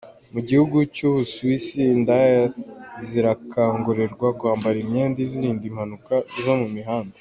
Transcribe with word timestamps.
Mu 0.33 0.39
gihugu 0.47 0.77
cyu 0.95 1.07
Busiwisi 1.15 1.77
indaya 1.95 2.43
zirakangurirwa 3.07 4.27
kwambara 4.39 4.77
imyenda 4.83 5.17
izirinda 5.25 5.63
impanuka 5.71 6.15
zo 6.43 6.53
mu 6.61 6.67
mihanda. 6.75 7.15